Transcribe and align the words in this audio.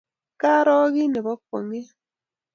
Karo 0.41 0.77
kit 0.95 1.09
ne 1.11 1.19
po 1.25 1.33
kwong'et 1.45 1.87